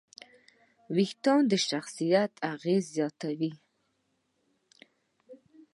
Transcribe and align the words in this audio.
وېښتيان 0.95 1.41
د 1.51 1.53
شخصیت 1.69 2.31
اغېز 2.53 2.83
زیاتوي. 2.95 3.51